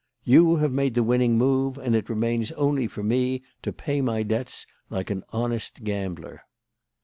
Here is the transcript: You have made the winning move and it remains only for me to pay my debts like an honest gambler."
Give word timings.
You 0.23 0.55
have 0.55 0.71
made 0.71 0.95
the 0.95 1.03
winning 1.03 1.37
move 1.37 1.77
and 1.77 1.95
it 1.95 2.09
remains 2.09 2.51
only 2.53 2.87
for 2.87 3.03
me 3.03 3.43
to 3.61 3.71
pay 3.71 4.01
my 4.01 4.23
debts 4.23 4.65
like 4.89 5.11
an 5.11 5.23
honest 5.29 5.83
gambler." 5.83 6.41